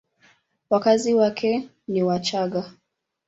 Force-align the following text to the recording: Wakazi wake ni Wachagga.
Wakazi 0.69 1.13
wake 1.13 1.69
ni 1.87 2.03
Wachagga. 2.03 2.73